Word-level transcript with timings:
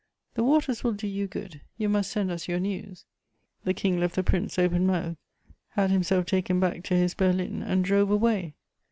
The 0.33 0.43
waters 0.43 0.83
will 0.83 0.93
do 0.93 1.05
you 1.07 1.27
good: 1.27 1.61
you 1.77 1.87
must 1.87 2.09
send 2.09 2.31
us 2.31 2.47
your 2.47 2.59
news." 2.59 3.05
The 3.65 3.73
King 3.75 3.99
left 3.99 4.15
the 4.15 4.23
prince 4.23 4.57
open 4.57 4.87
mouthed, 4.87 5.17
had 5.73 5.91
himself 5.91 6.25
taken 6.25 6.59
back 6.59 6.81
to 6.85 6.95
his 6.95 7.13
berlin, 7.13 7.61
and 7.61 7.85
drove 7.85 8.09
away. 8.09 8.55